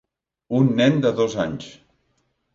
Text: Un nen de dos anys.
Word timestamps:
Un 0.59 0.71
nen 0.79 0.97
de 1.03 1.13
dos 1.21 1.37
anys. 1.45 1.69